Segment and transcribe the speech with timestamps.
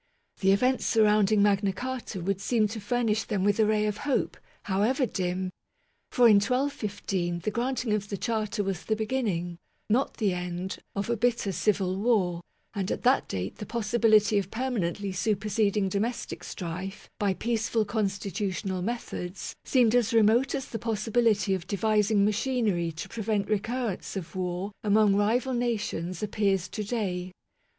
[0.39, 4.35] The events surrounding Magna Carta would seem to furnish them with a ray of hope,
[4.63, 5.51] however dim;
[6.09, 9.59] for, in 1215, the granting of the Charter was the beginning,
[9.91, 12.41] not the end, of a bitter Civil War;
[12.73, 19.55] and at that date the possibility of permanently superseding domestic strife by peaceful constitutional methods
[19.63, 25.15] seemed as remote as the possibility of devising machinery to prevent recurrence of war among
[25.15, 27.31] rival nations ap pears to day.